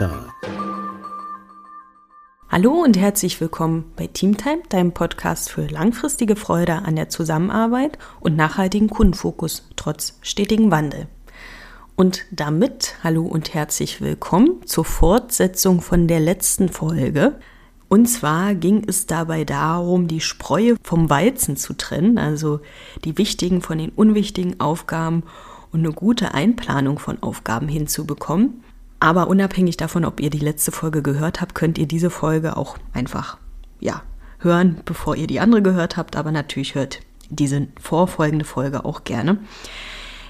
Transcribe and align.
Time. 0.00 0.32
Hallo 2.48 2.72
und 2.72 2.96
herzlich 2.96 3.38
willkommen 3.38 3.92
bei 3.96 4.06
Teamtime, 4.06 4.62
deinem 4.70 4.92
Podcast 4.92 5.50
für 5.50 5.66
langfristige 5.66 6.36
Freude 6.36 6.76
an 6.76 6.96
der 6.96 7.10
Zusammenarbeit 7.10 7.98
und 8.18 8.34
nachhaltigen 8.34 8.88
Kundenfokus 8.88 9.68
trotz 9.76 10.18
stetigem 10.22 10.70
Wandel. 10.70 11.06
Und 11.96 12.24
damit 12.30 12.94
hallo 13.04 13.26
und 13.26 13.52
herzlich 13.52 14.00
willkommen 14.00 14.64
zur 14.64 14.86
Fortsetzung 14.86 15.82
von 15.82 16.08
der 16.08 16.20
letzten 16.20 16.70
Folge. 16.70 17.38
Und 17.90 18.06
zwar 18.06 18.54
ging 18.54 18.84
es 18.86 19.04
dabei 19.04 19.44
darum, 19.44 20.08
die 20.08 20.22
Spreu 20.22 20.76
vom 20.82 21.10
Weizen 21.10 21.58
zu 21.58 21.74
trennen, 21.74 22.16
also 22.16 22.60
die 23.04 23.18
wichtigen 23.18 23.60
von 23.60 23.76
den 23.76 23.90
unwichtigen 23.90 24.60
Aufgaben 24.60 25.24
und 25.72 25.80
eine 25.80 25.92
gute 25.92 26.32
Einplanung 26.32 26.98
von 26.98 27.22
Aufgaben 27.22 27.68
hinzubekommen. 27.68 28.62
Aber 29.00 29.28
unabhängig 29.28 29.78
davon, 29.78 30.04
ob 30.04 30.20
ihr 30.20 30.28
die 30.28 30.38
letzte 30.38 30.72
Folge 30.72 31.00
gehört 31.00 31.40
habt, 31.40 31.54
könnt 31.54 31.78
ihr 31.78 31.88
diese 31.88 32.10
Folge 32.10 32.58
auch 32.58 32.76
einfach, 32.92 33.38
ja, 33.80 34.02
hören, 34.38 34.80
bevor 34.84 35.16
ihr 35.16 35.26
die 35.26 35.40
andere 35.40 35.62
gehört 35.62 35.96
habt. 35.96 36.16
Aber 36.16 36.30
natürlich 36.30 36.74
hört 36.74 37.00
diese 37.30 37.68
vorfolgende 37.80 38.44
Folge 38.44 38.84
auch 38.84 39.04
gerne. 39.04 39.38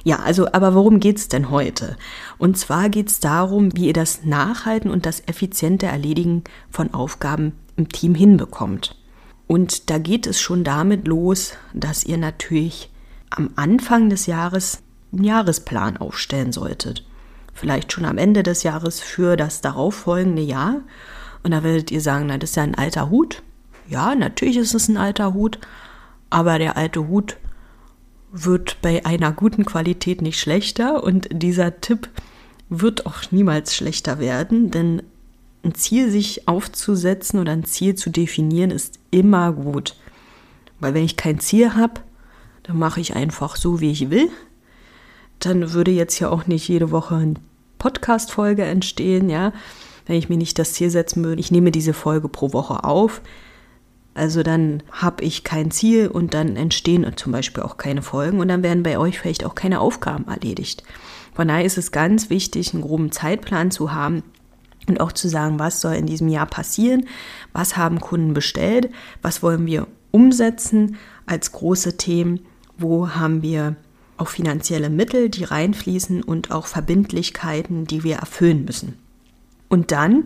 Ja, 0.05 0.21
also, 0.21 0.53
aber 0.53 0.75
worum 0.75 1.01
geht's 1.01 1.29
denn 1.29 1.51
heute? 1.51 1.97
Und 2.39 2.57
zwar 2.57 2.89
geht's 2.89 3.21
darum, 3.21 3.77
wie 3.77 3.89
ihr 3.89 3.93
das 3.93 4.25
Nachhalten 4.25 4.91
und 4.91 5.05
das 5.05 5.21
effiziente 5.27 5.87
Erledigen 5.87 6.45
von 6.71 6.95
Aufgaben 6.95 7.53
im 7.77 7.89
Team 7.89 8.15
hinbekommt. 8.15 8.97
Und 9.47 9.91
da 9.91 9.99
geht 9.99 10.27
es 10.29 10.41
schon 10.41 10.63
damit 10.63 11.09
los, 11.09 11.55
dass 11.75 12.05
ihr 12.05 12.19
natürlich 12.19 12.89
am 13.31 13.51
Anfang 13.57 14.09
des 14.09 14.27
Jahres 14.27 14.79
einen 15.13 15.25
Jahresplan 15.25 15.97
aufstellen 15.97 16.53
solltet 16.53 17.05
vielleicht 17.61 17.93
schon 17.93 18.05
am 18.05 18.19
Ende 18.19 18.43
des 18.43 18.63
Jahres 18.63 19.01
für 19.01 19.37
das 19.37 19.61
darauffolgende 19.61 20.43
Jahr. 20.43 20.81
Und 21.43 21.53
da 21.53 21.63
werdet 21.63 21.91
ihr 21.91 22.01
sagen, 22.01 22.27
na, 22.27 22.39
das 22.39 22.51
ist 22.51 22.57
ja 22.57 22.63
ein 22.63 22.75
alter 22.75 23.11
Hut. 23.11 23.43
Ja, 23.89 24.15
natürlich 24.15 24.57
ist 24.57 24.75
es 24.75 24.89
ein 24.89 24.97
alter 24.97 25.35
Hut, 25.35 25.59
aber 26.31 26.59
der 26.59 26.77
alte 26.77 27.09
Hut 27.09 27.37
wird 28.33 28.81
bei 28.83 29.05
einer 29.05 29.33
guten 29.33 29.65
Qualität 29.65 30.23
nicht 30.23 30.39
schlechter 30.39 31.03
und 31.03 31.29
dieser 31.31 31.81
Tipp 31.81 32.09
wird 32.69 33.05
auch 33.07 33.33
niemals 33.33 33.75
schlechter 33.75 34.21
werden, 34.21 34.71
denn 34.71 35.03
ein 35.65 35.75
Ziel 35.75 36.11
sich 36.11 36.47
aufzusetzen 36.49 37.41
oder 37.41 37.53
ein 37.53 37.65
Ziel 37.65 37.97
zu 37.97 38.11
definieren 38.11 38.71
ist 38.71 38.99
immer 39.11 39.53
gut. 39.53 39.97
Weil 40.79 40.95
wenn 40.95 41.05
ich 41.05 41.17
kein 41.17 41.41
Ziel 41.41 41.75
habe, 41.75 42.01
dann 42.63 42.79
mache 42.79 43.01
ich 43.01 43.17
einfach 43.17 43.57
so, 43.57 43.81
wie 43.81 43.91
ich 43.91 44.09
will. 44.11 44.31
Dann 45.41 45.73
würde 45.73 45.91
jetzt 45.91 46.19
ja 46.21 46.31
auch 46.31 46.47
nicht 46.47 46.69
jede 46.69 46.91
Woche 46.91 47.17
ein 47.17 47.39
Podcast-Folge 47.81 48.63
entstehen, 48.63 49.29
ja, 49.29 49.53
wenn 50.07 50.17
ich 50.17 50.29
mir 50.29 50.37
nicht 50.37 50.59
das 50.61 50.75
Ziel 50.75 50.91
setzen 50.91 51.25
würde, 51.25 51.41
ich 51.41 51.51
nehme 51.51 51.73
diese 51.73 51.93
Folge 51.93 52.29
pro 52.29 52.53
Woche 52.53 52.85
auf. 52.85 53.21
Also 54.15 54.43
dann 54.43 54.83
habe 54.93 55.25
ich 55.25 55.45
kein 55.45 55.71
Ziel 55.71 56.09
und 56.09 56.35
dann 56.35 56.57
entstehen 56.57 57.07
zum 57.17 57.33
Beispiel 57.33 57.63
auch 57.63 57.77
keine 57.77 58.03
Folgen 58.03 58.41
und 58.41 58.49
dann 58.49 58.63
werden 58.63 58.83
bei 58.83 58.99
euch 58.99 59.19
vielleicht 59.19 59.45
auch 59.45 59.55
keine 59.55 59.81
Aufgaben 59.81 60.27
erledigt. 60.29 60.83
Von 61.33 61.49
daher 61.49 61.65
ist 61.65 61.79
es 61.79 61.93
ganz 61.93 62.29
wichtig, 62.29 62.75
einen 62.75 62.83
groben 62.83 63.13
Zeitplan 63.13 63.71
zu 63.71 63.93
haben 63.93 64.23
und 64.89 65.01
auch 65.01 65.13
zu 65.13 65.29
sagen, 65.29 65.59
was 65.59 65.81
soll 65.81 65.95
in 65.95 66.07
diesem 66.07 66.29
Jahr 66.29 66.47
passieren, 66.47 67.07
was 67.53 67.77
haben 67.77 68.01
Kunden 68.01 68.35
bestellt, 68.35 68.91
was 69.23 69.43
wollen 69.43 69.65
wir 69.67 69.87
umsetzen 70.11 70.97
als 71.27 71.53
große 71.53 71.97
Themen, 71.97 72.41
wo 72.77 73.11
haben 73.11 73.43
wir 73.43 73.77
auch 74.21 74.29
finanzielle 74.29 74.91
Mittel, 74.91 75.29
die 75.29 75.45
reinfließen 75.45 76.23
und 76.23 76.51
auch 76.51 76.67
Verbindlichkeiten, 76.67 77.87
die 77.87 78.05
wir 78.05 78.17
erfüllen 78.17 78.65
müssen. 78.65 78.99
Und 79.69 79.93
dann 79.93 80.25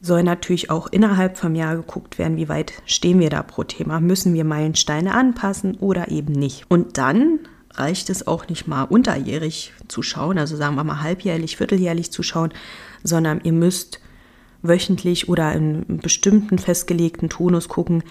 soll 0.00 0.22
natürlich 0.24 0.70
auch 0.70 0.88
innerhalb 0.88 1.38
vom 1.38 1.54
Jahr 1.54 1.76
geguckt 1.76 2.18
werden, 2.18 2.36
wie 2.36 2.48
weit 2.48 2.72
stehen 2.86 3.20
wir 3.20 3.30
da 3.30 3.42
pro 3.42 3.62
Thema. 3.62 4.00
Müssen 4.00 4.34
wir 4.34 4.44
Meilensteine 4.44 5.14
anpassen 5.14 5.76
oder 5.76 6.10
eben 6.10 6.32
nicht. 6.32 6.64
Und 6.68 6.98
dann 6.98 7.38
reicht 7.74 8.10
es 8.10 8.26
auch 8.26 8.48
nicht 8.48 8.66
mal 8.66 8.82
unterjährig 8.82 9.72
zu 9.88 10.02
schauen, 10.02 10.38
also 10.38 10.56
sagen 10.56 10.74
wir 10.74 10.84
mal 10.84 11.02
halbjährlich, 11.02 11.56
vierteljährlich 11.56 12.10
zu 12.10 12.22
schauen, 12.22 12.52
sondern 13.02 13.40
ihr 13.44 13.52
müsst 13.52 14.00
wöchentlich 14.62 15.28
oder 15.28 15.52
in 15.52 15.98
bestimmten 15.98 16.58
festgelegten 16.58 17.28
Tonus 17.28 17.68
gucken, 17.68 18.02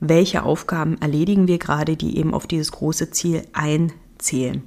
welche 0.00 0.42
Aufgaben 0.42 0.96
erledigen 1.00 1.46
wir 1.46 1.58
gerade, 1.58 1.96
die 1.96 2.16
eben 2.18 2.34
auf 2.34 2.46
dieses 2.46 2.72
große 2.72 3.10
Ziel 3.10 3.42
ein 3.52 3.92
zählen. 4.22 4.62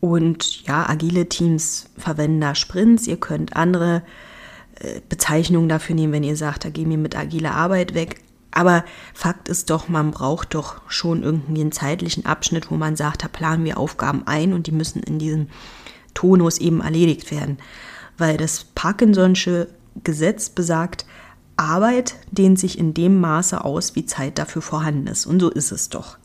Und 0.00 0.62
ja, 0.66 0.88
agile 0.88 1.28
Teams 1.28 1.90
verwenden 1.96 2.40
da 2.40 2.54
Sprints. 2.54 3.06
Ihr 3.06 3.18
könnt 3.18 3.56
andere 3.56 4.02
äh, 4.80 5.00
Bezeichnungen 5.08 5.68
dafür 5.68 5.94
nehmen, 5.94 6.12
wenn 6.12 6.24
ihr 6.24 6.36
sagt, 6.36 6.64
da 6.64 6.70
gehen 6.70 6.90
wir 6.90 6.98
mit 6.98 7.16
agiler 7.16 7.52
Arbeit 7.52 7.94
weg. 7.94 8.22
Aber 8.50 8.84
Fakt 9.14 9.48
ist 9.48 9.70
doch, 9.70 9.88
man 9.88 10.10
braucht 10.10 10.54
doch 10.54 10.80
schon 10.88 11.22
irgendwie 11.22 11.60
einen 11.60 11.72
zeitlichen 11.72 12.26
Abschnitt, 12.26 12.70
wo 12.70 12.76
man 12.76 12.96
sagt, 12.96 13.22
da 13.22 13.28
planen 13.28 13.64
wir 13.64 13.78
Aufgaben 13.78 14.26
ein 14.26 14.52
und 14.52 14.66
die 14.66 14.72
müssen 14.72 15.02
in 15.02 15.18
diesem 15.18 15.48
Tonus 16.14 16.58
eben 16.58 16.80
erledigt 16.80 17.30
werden. 17.30 17.58
Weil 18.18 18.36
das 18.36 18.66
Parkinson'sche 18.74 19.68
Gesetz 20.02 20.50
besagt, 20.50 21.04
Arbeit 21.56 22.16
dehnt 22.30 22.58
sich 22.58 22.78
in 22.78 22.94
dem 22.94 23.20
Maße 23.20 23.62
aus, 23.64 23.94
wie 23.94 24.06
Zeit 24.06 24.38
dafür 24.38 24.62
vorhanden 24.62 25.06
ist. 25.06 25.26
Und 25.26 25.40
so 25.40 25.50
ist 25.50 25.72
es 25.72 25.90
doch. 25.90 26.18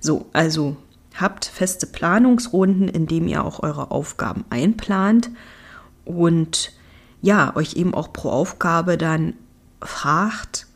So, 0.00 0.26
also 0.32 0.76
Habt 1.14 1.44
feste 1.44 1.86
Planungsrunden, 1.86 2.88
in 2.88 3.06
denen 3.06 3.28
ihr 3.28 3.44
auch 3.44 3.62
eure 3.62 3.90
Aufgaben 3.90 4.44
einplant 4.50 5.30
und 6.04 6.72
ja, 7.22 7.54
euch 7.56 7.74
eben 7.74 7.94
auch 7.94 8.12
pro 8.12 8.30
Aufgabe 8.30 8.98
dann 8.98 9.34
fragt, 9.80 10.66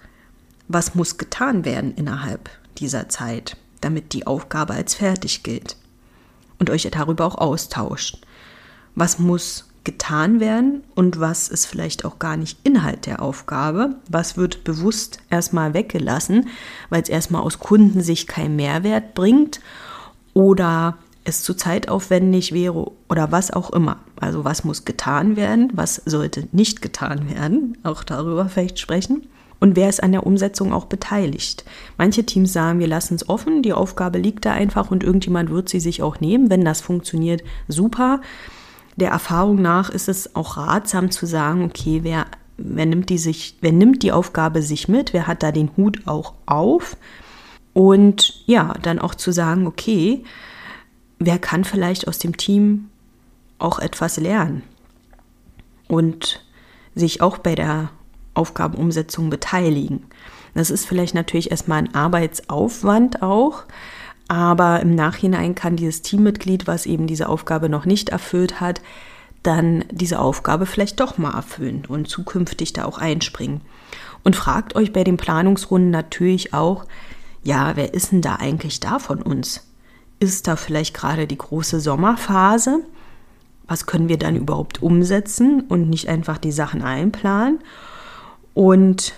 was 0.69 0.95
muss 0.95 1.19
getan 1.19 1.65
werden 1.65 1.95
innerhalb 1.95 2.51
dieser 2.79 3.09
Zeit, 3.09 3.57
damit 3.81 4.13
die 4.13 4.27
Aufgabe 4.27 4.75
als 4.75 4.95
fertig 4.95 5.43
gilt. 5.43 5.77
Und 6.59 6.71
euch 6.71 6.89
darüber 6.91 7.27
auch 7.27 7.37
austauscht. 7.37 8.19
Was 8.95 9.19
muss 9.19 9.69
getan 9.85 10.41
werden 10.41 10.83
und 10.95 11.21
was 11.21 11.49
ist 11.49 11.67
vielleicht 11.67 12.05
auch 12.05 12.19
gar 12.19 12.37
nicht 12.37 12.59
Inhalt 12.65 13.07
der 13.07 13.23
Aufgabe, 13.23 13.97
was 14.09 14.37
wird 14.37 14.65
bewusst 14.65 15.21
erstmal 15.31 15.73
weggelassen, 15.73 16.49
weil 16.91 17.03
es 17.03 17.09
erstmal 17.09 17.43
aus 17.43 17.59
Kundensicht 17.59 18.29
keinen 18.29 18.57
Mehrwert 18.57 19.15
bringt 19.15 19.61
oder 20.39 20.97
es 21.25 21.43
zu 21.43 21.53
zeitaufwendig 21.53 22.53
wäre 22.53 22.93
oder 23.09 23.33
was 23.33 23.51
auch 23.51 23.71
immer. 23.71 23.97
Also 24.21 24.45
was 24.45 24.63
muss 24.63 24.85
getan 24.85 25.35
werden, 25.35 25.73
was 25.75 25.97
sollte 26.07 26.47
nicht 26.53 26.81
getan 26.81 27.29
werden, 27.29 27.77
auch 27.83 28.05
darüber 28.05 28.49
vielleicht 28.49 28.79
sprechen. 28.79 29.27
Und 29.59 29.75
wer 29.75 29.89
ist 29.89 30.01
an 30.01 30.13
der 30.13 30.25
Umsetzung 30.25 30.73
auch 30.73 30.85
beteiligt? 30.85 31.65
Manche 31.97 32.25
Teams 32.25 32.53
sagen, 32.53 32.79
wir 32.79 32.87
lassen 32.87 33.17
es 33.17 33.29
offen, 33.29 33.65
die 33.65 33.73
Aufgabe 33.73 34.21
liegt 34.21 34.45
da 34.45 34.53
einfach 34.53 34.93
und 34.93 35.03
irgendjemand 35.03 35.51
wird 35.51 35.69
sie 35.69 35.81
sich 35.81 36.05
auch 36.05 36.21
nehmen. 36.21 36.51
Wenn 36.51 36.65
das 36.65 36.81
funktioniert, 36.81 37.43
super. 37.67 38.21
Der 38.95 39.11
Erfahrung 39.11 39.61
nach 39.61 39.91
ist 39.91 40.09
es 40.09 40.37
auch 40.37 40.57
ratsam 40.57 41.11
zu 41.11 41.27
sagen, 41.27 41.65
okay, 41.65 42.05
wer, 42.05 42.27
wer, 42.59 42.87
nimmt, 42.87 43.11
die 43.11 43.19
sich, 43.19 43.57
wer 43.61 43.73
nimmt 43.73 44.05
die 44.05 44.13
Aufgabe 44.13 44.63
sich 44.63 44.87
mit, 44.87 45.13
wer 45.13 45.27
hat 45.27 45.43
da 45.43 45.51
den 45.51 45.71
Hut 45.77 46.07
auch 46.07 46.35
auf 46.47 46.97
und 47.79 48.43
ja, 48.47 48.75
dann 48.83 48.99
auch 48.99 49.15
zu 49.15 49.31
sagen, 49.31 49.69
okay, 49.69 50.25
wer 51.21 51.39
kann 51.39 51.63
vielleicht 51.63 52.09
aus 52.09 52.19
dem 52.19 52.37
Team 52.37 52.91
auch 53.61 53.79
etwas 53.79 54.17
lernen 54.17 54.65
und 55.87 56.45
sich 56.97 57.21
auch 57.21 57.39
bei 57.39 57.55
der 57.55 57.91
Aufgabenumsetzung 58.35 59.31
beteiligen. 59.31 60.07
Das 60.55 60.73
ist 60.73 60.87
vielleicht 60.87 61.15
natürlich 61.15 61.53
erstmal 61.53 61.79
ein 61.79 61.95
Arbeitsaufwand 61.95 63.23
auch, 63.23 63.63
aber 64.27 64.81
im 64.81 64.97
Nachhinein 64.97 65.55
kann 65.55 65.77
dieses 65.77 66.03
Teammitglied, 66.03 66.67
was 66.67 66.85
eben 66.85 67.07
diese 67.07 67.29
Aufgabe 67.29 67.69
noch 67.69 67.87
nicht 67.87 68.09
erfüllt 68.09 68.61
hat, 68.61 68.81
dann 69.45 69.85
diese 69.93 70.19
Aufgabe 70.19 70.67
vielleicht 70.67 70.99
doch 70.99 71.17
mal 71.17 71.33
erfüllen 71.33 71.85
und 71.87 72.09
zukünftig 72.09 72.73
da 72.73 72.87
auch 72.87 72.99
einspringen. 72.99 73.61
Und 74.25 74.35
fragt 74.35 74.75
euch 74.75 74.93
bei 74.93 75.05
den 75.05 75.17
Planungsrunden 75.17 75.93
natürlich 75.93 76.53
auch, 76.53 76.85
ja, 77.49 77.77
wer 77.77 77.95
ist 77.95 78.13
denn 78.13 78.21
da 78.21 78.37
eigentlich 78.37 78.79
da 78.79 78.99
von 78.99 79.23
uns? 79.23 79.67
Ist 80.21 80.47
da 80.47 80.57
vielleicht 80.57 80.93
gerade 80.93 81.27
die 81.27 81.39
große 81.39 81.81
Sommerphase? 81.81 82.81
Was 83.67 83.87
können 83.87 84.11
wir 84.11 84.19
dann 84.19 84.37
überhaupt 84.37 84.83
umsetzen 84.83 85.63
und 85.63 85.89
nicht 85.89 86.11
einfach 86.11 86.37
die 86.37 86.53
Sachen 86.53 86.83
einplanen? 86.83 87.61
Und 88.53 89.15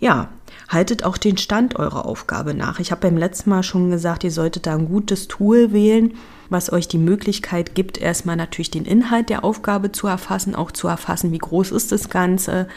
ja, 0.00 0.28
haltet 0.68 1.04
auch 1.04 1.16
den 1.16 1.38
Stand 1.38 1.76
eurer 1.76 2.04
Aufgabe 2.04 2.52
nach. 2.52 2.78
Ich 2.78 2.90
habe 2.90 3.08
beim 3.08 3.16
letzten 3.16 3.48
Mal 3.48 3.62
schon 3.62 3.90
gesagt, 3.90 4.22
ihr 4.22 4.32
solltet 4.32 4.66
da 4.66 4.74
ein 4.74 4.88
gutes 4.88 5.26
Tool 5.28 5.72
wählen, 5.72 6.12
was 6.50 6.70
euch 6.70 6.88
die 6.88 6.98
Möglichkeit 6.98 7.74
gibt, 7.74 7.96
erstmal 7.96 8.36
natürlich 8.36 8.70
den 8.70 8.84
Inhalt 8.84 9.30
der 9.30 9.44
Aufgabe 9.44 9.92
zu 9.92 10.06
erfassen, 10.08 10.54
auch 10.54 10.72
zu 10.72 10.88
erfassen, 10.88 11.32
wie 11.32 11.38
groß 11.38 11.70
ist 11.70 11.90
das 11.90 12.10
Ganze 12.10 12.68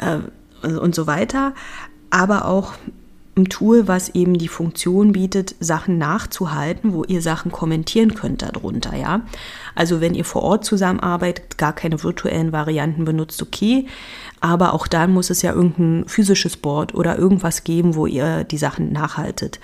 äh, 0.00 0.66
und 0.66 0.96
so 0.96 1.06
weiter, 1.06 1.54
aber 2.10 2.46
auch 2.46 2.72
ein 3.36 3.46
Tool, 3.46 3.88
was 3.88 4.10
eben 4.10 4.38
die 4.38 4.48
Funktion 4.48 5.12
bietet, 5.12 5.56
Sachen 5.58 5.98
nachzuhalten, 5.98 6.92
wo 6.92 7.04
ihr 7.04 7.20
Sachen 7.20 7.50
kommentieren 7.50 8.14
könnt 8.14 8.42
darunter, 8.42 8.96
ja. 8.96 9.22
Also 9.74 10.00
wenn 10.00 10.14
ihr 10.14 10.24
vor 10.24 10.42
Ort 10.42 10.64
zusammenarbeitet, 10.64 11.58
gar 11.58 11.72
keine 11.72 12.02
virtuellen 12.02 12.52
Varianten 12.52 13.04
benutzt, 13.04 13.42
okay. 13.42 13.86
Aber 14.40 14.72
auch 14.72 14.86
dann 14.86 15.12
muss 15.12 15.30
es 15.30 15.42
ja 15.42 15.52
irgendein 15.52 16.08
physisches 16.08 16.56
Board 16.56 16.94
oder 16.94 17.18
irgendwas 17.18 17.64
geben, 17.64 17.96
wo 17.96 18.06
ihr 18.06 18.44
die 18.44 18.58
Sachen 18.58 18.92
nachhaltet. 18.92 19.58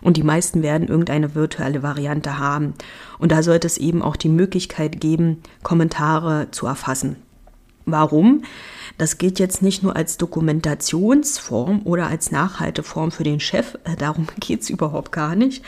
Und 0.00 0.16
die 0.16 0.22
meisten 0.22 0.62
werden 0.62 0.86
irgendeine 0.86 1.34
virtuelle 1.34 1.82
Variante 1.82 2.38
haben. 2.38 2.74
Und 3.18 3.32
da 3.32 3.42
sollte 3.42 3.66
es 3.66 3.78
eben 3.78 4.00
auch 4.00 4.14
die 4.14 4.28
Möglichkeit 4.28 5.00
geben, 5.00 5.42
Kommentare 5.64 6.48
zu 6.52 6.66
erfassen. 6.66 7.16
Warum? 7.90 8.42
Das 8.98 9.18
gilt 9.18 9.38
jetzt 9.38 9.62
nicht 9.62 9.82
nur 9.82 9.94
als 9.96 10.16
Dokumentationsform 10.16 11.82
oder 11.84 12.08
als 12.08 12.32
Nachhalteform 12.32 13.12
für 13.12 13.24
den 13.24 13.40
Chef, 13.40 13.74
äh, 13.84 13.96
darum 13.96 14.26
geht 14.40 14.62
es 14.62 14.70
überhaupt 14.70 15.12
gar 15.12 15.36
nicht, 15.36 15.64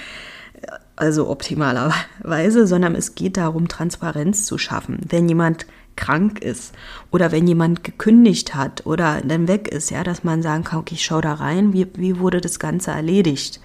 also 0.97 1.31
optimalerweise, 1.31 2.67
sondern 2.67 2.95
es 2.95 3.15
geht 3.15 3.37
darum, 3.37 3.69
Transparenz 3.69 4.45
zu 4.45 4.59
schaffen. 4.59 4.99
Wenn 5.09 5.29
jemand 5.29 5.67
krank 5.97 6.41
ist 6.41 6.75
oder 7.11 7.33
wenn 7.33 7.47
jemand 7.47 7.85
gekündigt 7.85 8.55
hat 8.55 8.87
oder 8.87 9.21
dann 9.23 9.49
weg 9.49 9.69
ist, 9.69 9.91
ja, 9.91 10.05
dass 10.05 10.25
man 10.25 10.43
sagen 10.43 10.65
kann, 10.65 10.81
okay, 10.81 10.95
ich 10.95 11.05
schau 11.05 11.21
da 11.21 11.35
rein, 11.35 11.73
wie, 11.73 11.87
wie 11.95 12.19
wurde 12.19 12.41
das 12.41 12.59
Ganze 12.59 12.91
erledigt? 12.91 13.61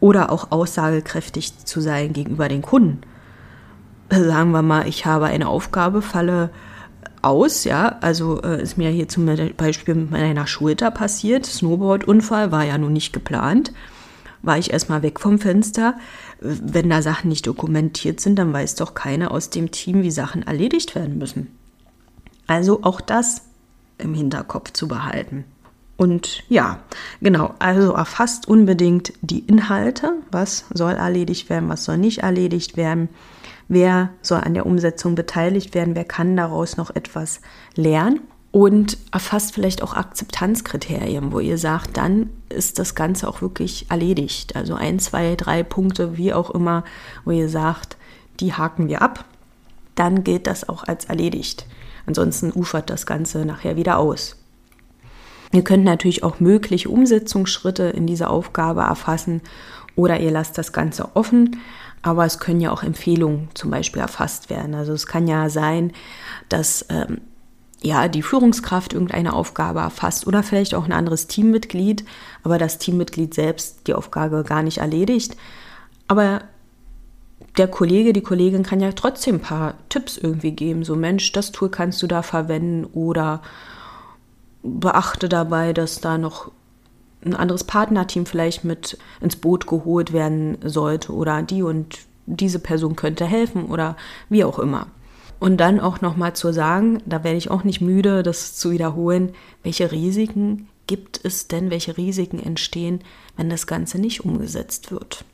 Oder 0.00 0.30
auch 0.30 0.50
aussagekräftig 0.50 1.64
zu 1.64 1.80
sein 1.80 2.12
gegenüber 2.12 2.48
den 2.48 2.62
Kunden. 2.62 3.00
Sagen 4.10 4.50
wir 4.52 4.62
mal, 4.62 4.86
ich 4.86 5.06
habe 5.06 5.26
eine 5.26 5.48
Aufgabe, 5.48 6.02
falle 6.02 6.50
aus, 7.22 7.64
ja. 7.64 7.98
Also 8.00 8.42
äh, 8.42 8.62
ist 8.62 8.78
mir 8.78 8.90
hier 8.90 9.08
zum 9.08 9.26
Beispiel 9.56 9.94
mit 9.94 10.10
meiner 10.10 10.46
Schulter 10.46 10.90
passiert. 10.90 11.46
Snowboard-Unfall 11.46 12.52
war 12.52 12.64
ja 12.64 12.78
nun 12.78 12.92
nicht 12.92 13.12
geplant. 13.12 13.72
War 14.42 14.58
ich 14.58 14.72
erstmal 14.72 15.02
weg 15.02 15.20
vom 15.20 15.38
Fenster. 15.38 15.94
Wenn 16.40 16.90
da 16.90 17.02
Sachen 17.02 17.28
nicht 17.28 17.46
dokumentiert 17.46 18.20
sind, 18.20 18.36
dann 18.36 18.52
weiß 18.52 18.74
doch 18.74 18.94
keiner 18.94 19.30
aus 19.30 19.50
dem 19.50 19.70
Team, 19.70 20.02
wie 20.02 20.10
Sachen 20.10 20.42
erledigt 20.42 20.94
werden 20.94 21.18
müssen. 21.18 21.56
Also 22.46 22.82
auch 22.82 23.00
das 23.00 23.42
im 23.98 24.12
Hinterkopf 24.12 24.72
zu 24.72 24.86
behalten. 24.86 25.44
Und 25.96 26.42
ja, 26.48 26.80
genau, 27.20 27.54
also 27.60 27.92
erfasst 27.92 28.48
unbedingt 28.48 29.12
die 29.22 29.38
Inhalte, 29.38 30.14
was 30.30 30.64
soll 30.74 30.92
erledigt 30.92 31.48
werden, 31.48 31.68
was 31.68 31.84
soll 31.84 31.98
nicht 31.98 32.18
erledigt 32.18 32.76
werden 32.76 33.08
wer 33.68 34.10
soll 34.22 34.40
an 34.40 34.54
der 34.54 34.66
Umsetzung 34.66 35.14
beteiligt 35.14 35.74
werden, 35.74 35.94
wer 35.94 36.04
kann 36.04 36.36
daraus 36.36 36.76
noch 36.76 36.94
etwas 36.94 37.40
lernen 37.74 38.20
und 38.54 38.98
erfasst 39.10 39.52
vielleicht 39.52 39.82
auch 39.82 39.94
Akzeptanzkriterien, 39.94 41.32
wo 41.32 41.40
ihr 41.40 41.58
sagt, 41.58 41.96
dann 41.96 42.30
ist 42.48 42.78
das 42.78 42.94
Ganze 42.94 43.26
auch 43.26 43.42
wirklich 43.42 43.90
erledigt. 43.90 44.54
Also 44.54 44.74
ein, 44.74 45.00
zwei, 45.00 45.34
drei 45.34 45.64
Punkte, 45.64 46.16
wie 46.16 46.32
auch 46.32 46.50
immer, 46.50 46.84
wo 47.24 47.32
ihr 47.32 47.48
sagt, 47.48 47.96
die 48.38 48.52
haken 48.52 48.88
wir 48.88 49.02
ab, 49.02 49.24
dann 49.96 50.22
gilt 50.22 50.46
das 50.46 50.68
auch 50.68 50.84
als 50.84 51.06
erledigt. 51.06 51.66
Ansonsten 52.06 52.52
ufert 52.52 52.90
das 52.90 53.06
Ganze 53.06 53.44
nachher 53.44 53.76
wieder 53.76 53.98
aus. 53.98 54.36
Ihr 55.52 55.62
könnt 55.62 55.84
natürlich 55.84 56.22
auch 56.22 56.40
mögliche 56.40 56.88
Umsetzungsschritte 56.88 57.84
in 57.84 58.06
dieser 58.06 58.30
Aufgabe 58.30 58.82
erfassen 58.82 59.40
oder 59.96 60.20
ihr 60.20 60.30
lasst 60.30 60.58
das 60.58 60.72
Ganze 60.72 61.14
offen 61.14 61.60
aber 62.04 62.26
es 62.26 62.38
können 62.38 62.60
ja 62.60 62.70
auch 62.70 62.82
Empfehlungen 62.82 63.48
zum 63.54 63.70
Beispiel 63.70 64.02
erfasst 64.02 64.50
werden. 64.50 64.74
Also 64.74 64.92
es 64.92 65.06
kann 65.06 65.26
ja 65.26 65.48
sein, 65.48 65.92
dass 66.50 66.84
ähm, 66.90 67.22
ja 67.82 68.08
die 68.08 68.22
Führungskraft 68.22 68.92
irgendeine 68.92 69.32
Aufgabe 69.32 69.80
erfasst 69.80 70.26
oder 70.26 70.42
vielleicht 70.42 70.74
auch 70.74 70.84
ein 70.84 70.92
anderes 70.92 71.28
Teammitglied, 71.28 72.04
aber 72.42 72.58
das 72.58 72.76
Teammitglied 72.76 73.32
selbst 73.32 73.86
die 73.86 73.94
Aufgabe 73.94 74.44
gar 74.44 74.62
nicht 74.62 74.78
erledigt. 74.78 75.34
Aber 76.06 76.42
der 77.56 77.68
Kollege, 77.68 78.12
die 78.12 78.20
Kollegin 78.20 78.64
kann 78.64 78.80
ja 78.80 78.92
trotzdem 78.92 79.36
ein 79.36 79.40
paar 79.40 79.74
Tipps 79.88 80.18
irgendwie 80.18 80.52
geben. 80.52 80.84
So 80.84 80.96
Mensch, 80.96 81.32
das 81.32 81.52
Tool 81.52 81.70
kannst 81.70 82.02
du 82.02 82.06
da 82.06 82.20
verwenden 82.20 82.84
oder 82.84 83.40
beachte 84.62 85.30
dabei, 85.30 85.72
dass 85.72 86.02
da 86.02 86.18
noch 86.18 86.50
ein 87.24 87.34
anderes 87.34 87.64
Partnerteam 87.64 88.26
vielleicht 88.26 88.64
mit 88.64 88.98
ins 89.20 89.36
Boot 89.36 89.66
geholt 89.66 90.12
werden 90.12 90.58
sollte 90.64 91.12
oder 91.12 91.42
die 91.42 91.62
und 91.62 91.98
diese 92.26 92.58
Person 92.58 92.96
könnte 92.96 93.26
helfen 93.26 93.66
oder 93.66 93.96
wie 94.28 94.44
auch 94.44 94.58
immer. 94.58 94.86
Und 95.40 95.58
dann 95.58 95.80
auch 95.80 96.00
nochmal 96.00 96.34
zu 96.34 96.52
sagen, 96.52 97.02
da 97.06 97.24
werde 97.24 97.36
ich 97.36 97.50
auch 97.50 97.64
nicht 97.64 97.80
müde, 97.80 98.22
das 98.22 98.56
zu 98.56 98.70
wiederholen, 98.70 99.32
welche 99.62 99.92
Risiken 99.92 100.68
gibt 100.86 101.20
es 101.24 101.48
denn, 101.48 101.70
welche 101.70 101.96
Risiken 101.96 102.38
entstehen, 102.38 103.00
wenn 103.36 103.50
das 103.50 103.66
Ganze 103.66 103.98
nicht 103.98 104.24
umgesetzt 104.24 104.90
wird. 104.90 105.24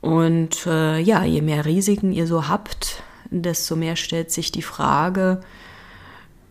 Und 0.00 0.66
äh, 0.66 0.98
ja, 0.98 1.24
je 1.24 1.42
mehr 1.42 1.64
Risiken 1.64 2.12
ihr 2.12 2.26
so 2.26 2.48
habt, 2.48 3.02
desto 3.30 3.76
mehr 3.76 3.96
stellt 3.96 4.30
sich 4.30 4.52
die 4.52 4.62
Frage, 4.62 5.40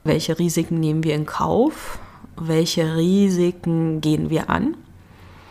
welche 0.04 0.40
Risiken 0.40 0.80
nehmen 0.80 1.04
wir 1.04 1.16
in 1.16 1.26
Kauf 1.26 2.00
welche 2.38 2.96
Risiken 2.96 4.02
gehen 4.02 4.30
wir 4.30 4.50
an. 4.50 4.76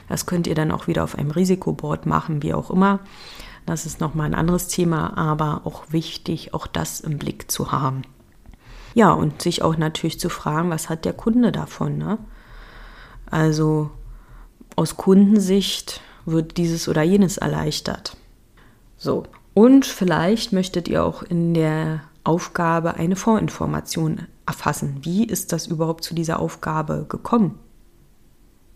Das 0.09 0.27
könnt 0.27 0.47
ihr 0.47 0.55
dann 0.55 0.73
auch 0.73 0.87
wieder 0.87 1.05
auf 1.05 1.17
einem 1.17 1.31
Risikoboard 1.31 2.07
machen, 2.07 2.43
wie 2.43 2.55
auch 2.55 2.71
immer. 2.71 3.01
Das 3.67 3.87
ist 3.87 4.01
nochmal 4.01 4.27
ein 4.27 4.35
anderes 4.35 4.69
Thema, 4.69 5.17
aber 5.17 5.63
auch 5.65 5.85
wichtig, 5.91 6.55
auch 6.55 6.67
das 6.67 7.01
im 7.01 7.19
Blick 7.19 7.51
zu 7.51 7.71
haben. 7.71 8.03
Ja, 8.95 9.13
und 9.13 9.43
sich 9.43 9.63
auch 9.63 9.77
natürlich 9.77 10.19
zu 10.19 10.29
fragen, 10.29 10.71
was 10.71 10.89
hat 10.89 11.05
der 11.05 11.13
Kunde 11.13 11.53
davon? 11.53 11.97
Ne? 11.97 12.19
Also 13.31 13.91
aus 14.75 14.97
Kundensicht 14.97 16.01
wird 16.27 16.57
dieses 16.57 16.89
oder 16.89 17.03
jenes 17.03 17.39
erleichtert. 17.39 18.17
So, 18.97 19.25
und 19.55 19.87
vielleicht 19.87 20.53
möchtet 20.53 20.89
ihr 20.89 21.05
auch 21.05 21.23
in 21.23 21.55
der 21.55 22.01
Aufgabe 22.25 22.95
eine 22.95 23.17
Vorinformation 23.17 24.27
erfassen. 24.51 24.99
Wie 25.03 25.25
ist 25.25 25.53
das 25.53 25.69
überhaupt 25.69 26.03
zu 26.03 26.13
dieser 26.13 26.41
Aufgabe 26.41 27.07
gekommen? 27.09 27.57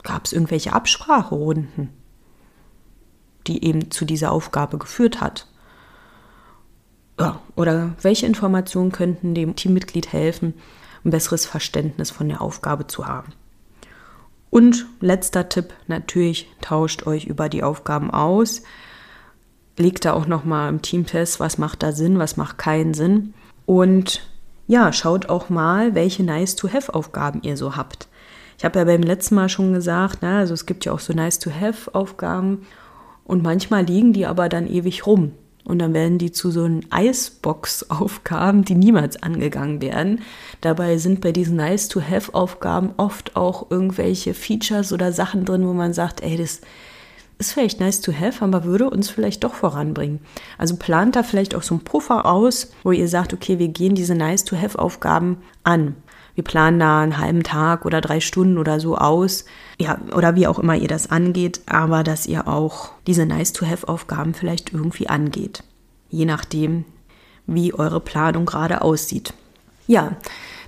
Gab 0.05 0.25
es 0.25 0.32
irgendwelche 0.32 0.73
Abspracherunden, 0.73 1.88
die 3.49 3.65
eben 3.65 3.91
zu 3.91 4.05
dieser 4.05 4.31
Aufgabe 4.31 4.79
geführt 4.79 5.21
hat? 5.21 5.49
Ja, 7.19 7.41
oder 7.56 7.94
welche 8.03 8.26
Informationen 8.26 8.93
könnten 8.93 9.35
dem 9.35 9.56
Teammitglied 9.56 10.12
helfen, 10.12 10.55
ein 11.05 11.11
besseres 11.11 11.44
Verständnis 11.44 12.12
von 12.12 12.29
der 12.29 12.41
Aufgabe 12.41 12.87
zu 12.87 13.09
haben? 13.09 13.32
Und 14.50 14.87
letzter 15.00 15.49
Tipp, 15.49 15.75
natürlich 15.88 16.49
tauscht 16.61 17.09
euch 17.09 17.25
über 17.25 17.49
die 17.49 17.64
Aufgaben 17.64 18.12
aus. 18.12 18.62
Legt 19.76 20.04
da 20.04 20.12
auch 20.12 20.26
nochmal 20.26 20.69
im 20.69 20.83
Team 20.83 21.04
fest, 21.04 21.40
was 21.40 21.59
macht 21.59 21.83
da 21.83 21.90
Sinn, 21.90 22.21
was 22.21 22.37
macht 22.37 22.59
keinen 22.59 22.95
Sinn. 22.95 23.35
Und 23.66 24.23
ja, 24.66 24.92
schaut 24.92 25.28
auch 25.28 25.50
mal, 25.50 25.94
welche 25.94 26.23
Nice-to-Have-Aufgaben 26.23 27.42
ihr 27.42 27.56
so 27.56 27.76
habt. 27.76 28.09
Ich 28.59 28.64
habe 28.64 28.78
ja 28.78 28.85
beim 28.85 29.02
letzten 29.02 29.35
Mal 29.35 29.49
schon 29.49 29.73
gesagt, 29.73 30.18
na, 30.23 30.38
also 30.38 30.54
es 30.54 30.66
gibt 30.66 30.85
ja 30.85 30.92
auch 30.92 31.00
so 31.00 31.12
Nice-to-Have-Aufgaben 31.12 32.66
und 33.25 33.42
manchmal 33.42 33.85
liegen 33.85 34.12
die 34.12 34.26
aber 34.26 34.49
dann 34.49 34.66
ewig 34.66 35.06
rum. 35.06 35.33
Und 35.64 35.78
dann 35.78 35.94
werden 35.94 36.18
die 36.18 36.30
zu 36.30 36.50
so 36.50 36.68
Icebox-Aufgaben, 36.94 38.66
die 38.66 38.75
niemals 38.75 39.23
angegangen 39.23 39.80
werden. 39.80 40.21
Dabei 40.61 40.99
sind 40.99 41.23
bei 41.23 41.33
diesen 41.33 41.56
Nice-to-Have-Aufgaben 41.56 42.90
oft 42.99 43.35
auch 43.35 43.71
irgendwelche 43.71 44.35
Features 44.35 44.92
oder 44.92 45.11
Sachen 45.11 45.47
drin, 45.47 45.66
wo 45.66 45.73
man 45.73 45.94
sagt, 45.94 46.23
ey, 46.23 46.37
das 46.37 46.61
ist 47.38 47.53
vielleicht 47.53 47.81
nice 47.81 48.00
to 48.00 48.12
have, 48.12 48.45
aber 48.45 48.64
würde 48.64 48.88
uns 48.88 49.11
vielleicht 49.11 49.45
doch 49.45 49.55
voranbringen. 49.55 50.21
Also 50.59 50.76
plant 50.76 51.17
da 51.17 51.23
vielleicht 51.23 51.55
auch 51.55 51.62
so 51.62 51.75
einen 51.75 51.85
Puffer 51.85 52.26
aus, 52.26 52.73
wo 52.83 52.93
ihr 52.93 53.09
sagt, 53.09 53.33
okay, 53.33 53.59
wir 53.59 53.69
gehen 53.69 53.95
diese 53.95 54.14
nice 54.14 54.45
to 54.45 54.57
have 54.57 54.79
Aufgaben 54.79 55.38
an. 55.62 55.97
Wir 56.35 56.45
planen 56.45 56.81
da 56.81 57.00
einen 57.00 57.19
halben 57.19 57.43
Tag 57.43 57.85
oder 57.85 58.00
drei 58.00 58.21
Stunden 58.21 58.59
oder 58.59 58.81
so 58.81 58.97
aus. 58.97 59.45
Ja, 59.79 59.99
oder 60.14 60.35
wie 60.35 60.47
auch 60.47 60.59
immer 60.59 60.76
ihr 60.76 60.88
das 60.88 61.11
angeht, 61.11 61.61
aber 61.67 62.03
dass 62.03 62.26
ihr 62.26 62.49
auch 62.49 62.91
diese 63.07 63.25
nice 63.26 63.53
to 63.53 63.67
have 63.67 63.87
Aufgaben 63.87 64.35
vielleicht 64.35 64.73
irgendwie 64.73 65.09
angeht. 65.09 65.62
Je 66.11 66.25
nachdem, 66.25 66.85
wie 67.47 67.75
eure 67.75 68.00
Planung 68.00 68.47
gerade 68.47 68.83
aussieht. 68.83 69.33
Ja, 69.87 70.17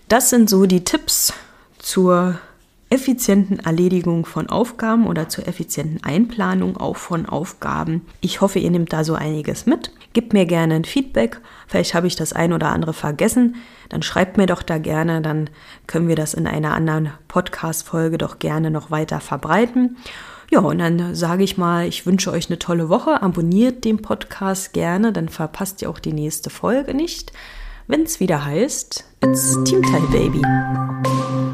das 0.08 0.30
sind 0.30 0.48
so 0.48 0.66
die 0.66 0.84
Tipps 0.84 1.32
zur 1.78 2.38
effizienten 2.88 3.58
Erledigung 3.58 4.26
von 4.26 4.48
Aufgaben 4.48 5.06
oder 5.06 5.28
zur 5.28 5.48
effizienten 5.48 6.04
Einplanung 6.04 6.76
auch 6.76 6.96
von 6.96 7.26
Aufgaben. 7.26 8.06
Ich 8.20 8.40
hoffe, 8.40 8.58
ihr 8.58 8.70
nehmt 8.70 8.92
da 8.92 9.02
so 9.02 9.14
einiges 9.14 9.66
mit. 9.66 9.90
Gebt 10.12 10.32
mir 10.32 10.46
gerne 10.46 10.74
ein 10.74 10.84
Feedback. 10.84 11.40
Vielleicht 11.66 11.94
habe 11.94 12.06
ich 12.06 12.16
das 12.16 12.32
ein 12.32 12.52
oder 12.52 12.68
andere 12.68 12.92
vergessen. 12.92 13.56
Dann 13.88 14.02
schreibt 14.02 14.36
mir 14.36 14.46
doch 14.46 14.62
da 14.62 14.78
gerne. 14.78 15.20
Dann 15.20 15.50
können 15.86 16.08
wir 16.08 16.16
das 16.16 16.32
in 16.32 16.46
einer 16.46 16.74
anderen 16.74 17.10
Podcast-Folge 17.28 18.18
doch 18.18 18.38
gerne 18.38 18.70
noch 18.70 18.90
weiter 18.90 19.20
verbreiten. 19.20 19.96
Ja, 20.50 20.60
und 20.60 20.78
dann 20.78 21.14
sage 21.14 21.42
ich 21.42 21.58
mal, 21.58 21.88
ich 21.88 22.06
wünsche 22.06 22.30
euch 22.30 22.48
eine 22.48 22.58
tolle 22.58 22.88
Woche. 22.88 23.20
Abonniert 23.20 23.84
den 23.84 24.00
Podcast 24.00 24.72
gerne, 24.72 25.12
dann 25.12 25.28
verpasst 25.28 25.82
ihr 25.82 25.90
auch 25.90 25.98
die 25.98 26.12
nächste 26.12 26.50
Folge 26.50 26.94
nicht. 26.94 27.32
Wenn 27.88 28.02
es 28.02 28.20
wieder 28.20 28.44
heißt, 28.44 29.04
it's 29.22 29.58
Teamtime 29.64 30.08
Baby. 30.08 31.45